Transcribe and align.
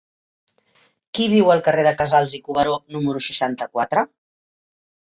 Qui 1.17 1.27
viu 1.35 1.53
al 1.57 1.61
carrer 1.69 1.85
de 1.89 1.93
Casals 2.01 2.39
i 2.39 2.41
Cuberó 2.49 2.75
número 2.97 3.25
seixanta-quatre? 3.31 4.09